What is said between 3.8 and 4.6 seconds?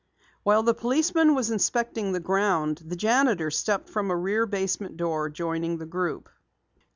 from a rear